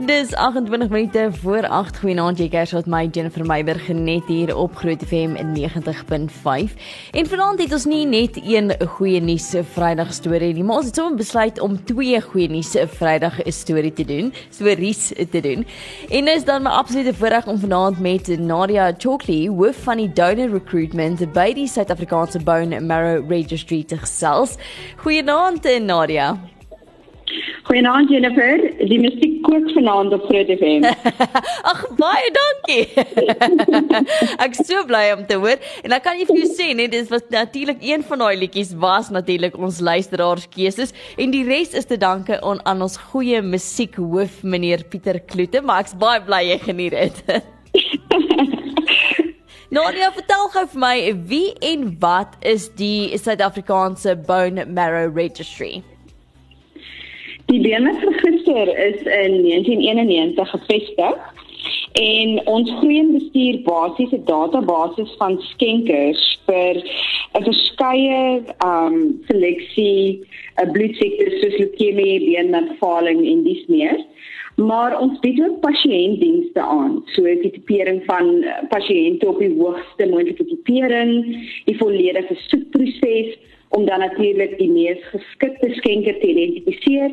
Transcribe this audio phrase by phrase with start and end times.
[0.00, 4.76] Dis 28 minute voor 8 goeienaand jy kers wat my Jennifer Meiberg net hier op
[4.80, 6.76] Groot FM in 90.5.
[7.12, 10.96] En vanaand het ons nie net een goeie nuus Vrydag storie nie, maar ons het
[10.96, 15.66] sommer besluit om twee goeie nuus Vrydag storie te doen, stories te doen.
[16.08, 20.48] En is dan my absolute voorreg om vanaand met Nadia Chokli, hoof van die donor
[20.48, 24.56] recruitment by die Suid-Afrikaanse Bone Marrow Registry te gesels.
[25.04, 26.38] Goeienaand Nadia.
[27.68, 30.86] Goeienaand Jennifer, die musiek kook vanaand op Groot FM.
[31.70, 32.84] Ag baie dankie.
[34.44, 35.60] ek is so bly om te hoor.
[35.84, 38.72] En ek kan jy vir jou sê net dis was natuurlik een van daai liedjies
[38.82, 43.42] was natuurlik ons luisteraars keuses en die res is te danke aan aan ons goeie
[43.44, 47.22] musiekhoof meneer Pieter Kloete, maar ek's baie bly jy geniet dit.
[49.70, 50.94] Nadia, vertel gou vir my
[51.30, 55.84] wie en wat is die Suid-Afrikaanse Bone Marrow Registry?
[57.50, 61.16] Die beenmergregister is in 1991 gevestig
[61.92, 66.74] en ons groen bestuur basies 'n database van skenkers vir
[67.38, 68.94] 'n verskeie um
[69.30, 70.22] seleksie
[70.62, 73.98] 'n bloedsiektes soos leukemie, beenmergvaling en dis meer.
[74.56, 80.46] Maar ons bied ook pasiëntdienste aan, soos die tipering van pasiënte op die hoogste moontlike
[80.46, 81.12] tipering,
[81.64, 83.38] die volledige soekproses
[83.68, 87.10] om dan natuurlik die mees geskikte skenker te identifiseer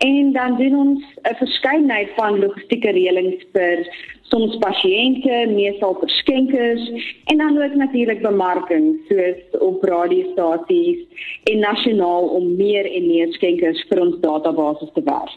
[0.00, 3.78] En dan doen ons 'n verskeidenheid van logistieke reëlings vir
[4.22, 6.84] soms pasiënte, meestal vir skenkers
[7.24, 11.00] en dan ook natuurlik bemarking soos op radiostasies
[11.44, 15.36] en nasionaal om meer en meer skenkers vir ons database te werf.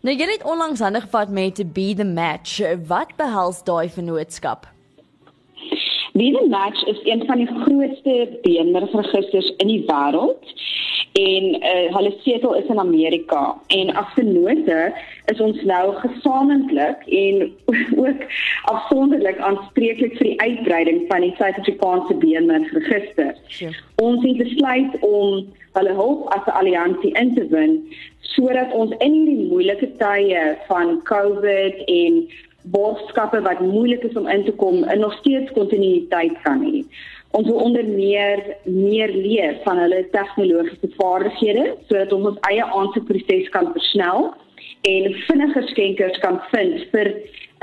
[0.00, 2.60] Nou jy het onlangs hande gevat met to be the match.
[2.86, 4.66] Wat behels daai vennootskap?
[6.12, 10.52] Be the match is een van die grootste beenmergregisters in die wêreld
[11.14, 14.78] en uh, hulle setel is in Amerika en afsonderlike
[15.30, 17.44] is ons nou gesamentlik en
[18.04, 18.24] ook
[18.72, 23.30] afsonderlik aanspreeklik vir die uitbreiding van die Suid-Afrikaanse beenmergregister.
[23.46, 23.78] Sure.
[24.02, 25.46] Ons het besluit om
[25.78, 27.78] hulle hulp as 'n alliansie in te win
[28.34, 32.22] sodat ons in hierdie moeilike tye van COVID en
[32.74, 36.82] boodskappe wat moeilik is om in te kom en nog steeds kontinuïteit kan hê
[37.34, 43.50] ons wil onder meer meer leer van hulle tegnologiese vaardighede sodat ons ons eie aansoekproses
[43.56, 44.30] kan versnel
[44.90, 47.10] en vinniger skenkers kan vind vir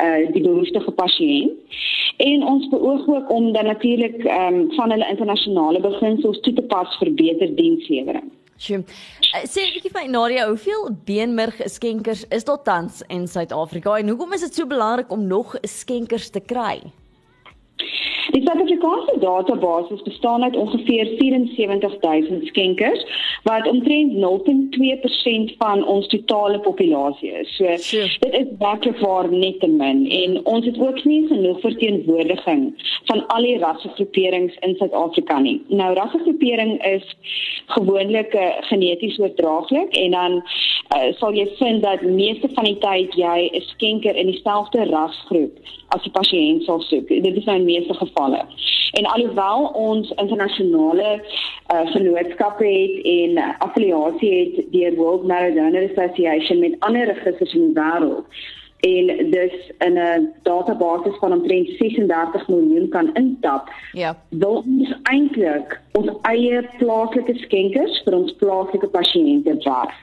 [0.02, 1.80] uh die behoeftige pasiënt.
[2.26, 6.64] En ons beoog ook om dan natuurlik ehm um, van hulle internasionale beginsels toe te
[6.74, 8.32] pas vir beter dienslewering.
[8.62, 8.82] Sjoe.
[9.34, 14.34] Uh, sê ek vir Nadia, hoeveel beenmerg skenkers is daar tans in Suid-Afrika en hoekom
[14.38, 16.82] is dit so belangrik om nog skenkers te kry?
[18.32, 23.06] Die Suid-Afrikaanse database bestaan uit ongeveer 74000 skenkers
[23.44, 27.56] wat omtrent 0.2% van ons totale populasie is.
[27.56, 28.18] So sure.
[28.20, 32.64] dit is baie waar net te min en ons het ook nie genoeg verteenwoordiging
[33.06, 35.58] van al die rassegroeperings in Suid-Afrika nie.
[35.68, 37.16] Nou rassegroepering is
[37.66, 40.40] gewoonlik uh, geneties oordraaglik en dan
[40.96, 45.60] uh, sal jy vind dat meeste van die tyd jy 'n skenker in dieselfde rasgroep
[45.96, 47.08] as die pasiënt sal soek.
[47.08, 48.46] Dit is nou meeste gevalle.
[48.92, 56.80] En alhoewel ons internasionale uh, vennootskappe het en affiliasie het deur World Donor Association met
[56.80, 58.42] ander registers in die wêreld,
[58.82, 63.70] en dus in 'n database van omtrent 36 miljoen kan intap.
[63.92, 64.18] Ja.
[64.30, 69.98] Wil ons eintlik ons eie plaaslike skenkers vir ons plaaslike pasiënte werf.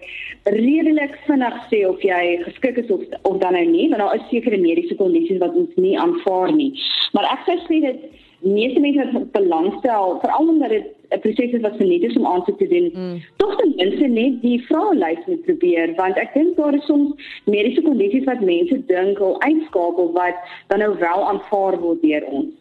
[0.45, 4.29] redelik vinnig sê of jy geskik is of of dan nou nie, want daar is
[4.31, 6.73] sekere mediese kondisies wat ons nie aanvaar nie.
[7.13, 7.99] Maar ek sê sê dit
[8.41, 12.59] meeste mense wat belangstel, veral omdat dit 'n proses is wat verniet is om aansoek
[12.59, 13.23] te doen, mm.
[13.37, 17.11] tog ten minste net die vraelys moet probeer, want ek dink daar is soms
[17.45, 22.58] mediese kondisies wat mense dink al uitskakel wat dan nou wel aanvaar word deur ons.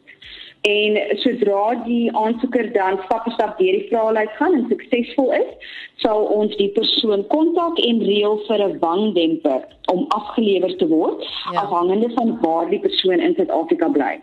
[0.68, 5.74] En sodra die aansoeker dan stap vir stap deur die vraelys gaan en suksesvol is,
[6.04, 9.62] sal ons die persoon kontak en reël vir 'n wangdemper
[9.94, 11.62] om afgelewer te word ja.
[11.64, 14.14] afhangende van waar die persoon in Suid-Afrika bly.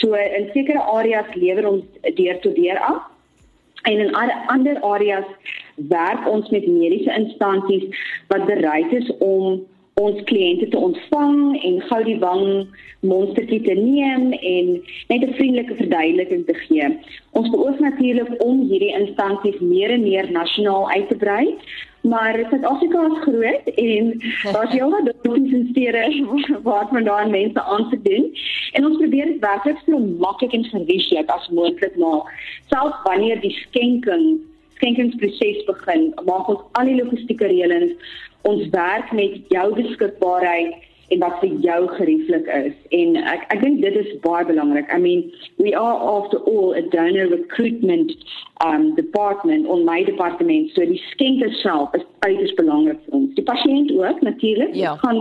[0.00, 1.84] So in sekere areas lewer ons
[2.20, 3.02] deur tot deur af
[3.84, 4.14] en in
[4.46, 5.28] ander areas
[5.76, 7.84] werk ons met mediese instansies
[8.28, 9.62] wat bereid is om
[10.00, 12.46] ons kliënte te ontvang en gou die wang
[13.06, 14.70] monstertjie te neem en
[15.08, 16.88] net 'n vriendelike verduideliking te gee.
[17.30, 21.54] Ons beoog natuurlik om hierdie instansies meer en meer nasionaal uit te brei,
[22.02, 24.04] maar Suid-Afrika is groot en
[24.52, 26.02] daar's heelwat dorpies en stede
[26.68, 28.32] waar vandaan mense aan te doen
[28.72, 32.26] en ons probeer dit werklik so maklik en gerieflik as moontlik maak.
[32.66, 34.40] Selfs wanneer die skenking
[34.74, 37.94] skenkingsproses begin, maak ons al die logistieke reëlings
[38.48, 40.74] ons werk met jou beskikbaarheid
[41.12, 44.88] en wat vir jou gerieflik is en ek ek dink dit is baie belangrik.
[44.92, 45.26] I mean,
[45.58, 48.12] we are after all a donor recruitment
[48.64, 53.32] um department on my department so die skenker self is uiters belangrik vir ons.
[53.38, 54.72] Die pasiënt ook natuurlik.
[54.74, 54.96] Ja.
[55.02, 55.16] Kan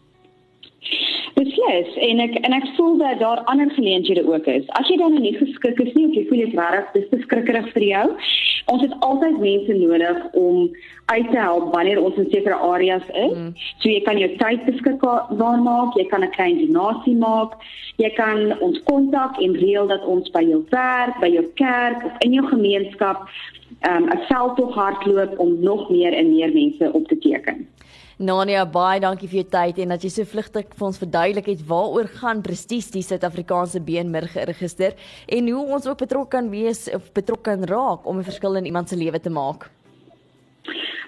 [1.36, 4.68] Beslis en ek en ek voel dat daar ander geleenthede ook is.
[4.80, 7.86] As jy dan nie geskik is nie of jy voel jy's regtig dis beskrikkerig vir
[7.88, 8.06] jou,
[8.74, 10.70] ons het altyd mense nodig om
[11.12, 13.36] uit te help wanneer ons in sekere areas is.
[13.38, 13.54] Mm.
[13.80, 17.58] So jy kan jou tyd beskikbaar maak, jy kan 'n klein donasie maak,
[17.98, 22.12] jy kan ons kontak en reël dat ons by jou werk, by jou kerk of
[22.20, 23.28] in jou gemeenskap
[23.90, 27.68] um, 'n um, veldtog hardloop om nog meer en meer mense op te teken.
[28.22, 31.62] Nania baie dankie vir jou tyd en dat jy so vlugtig vir ons verduidelik het
[31.66, 34.94] waaroor gaan presies die Suid-Afrikaanse beenmerg register
[35.26, 38.66] en hoe ons ook betrokke kan wees of betrokke kan raak om 'n verskil in
[38.66, 39.72] iemand se lewe te maak.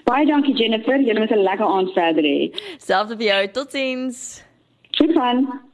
[0.06, 2.51] Baie dankie Jennifer, jy het 'n lekker aand verder hê.
[2.77, 3.48] Selfs vir jou.
[3.48, 4.44] Totsiens.
[4.92, 5.73] Totsiens.